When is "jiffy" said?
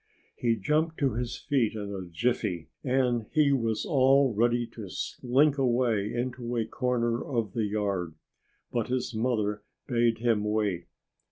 2.11-2.69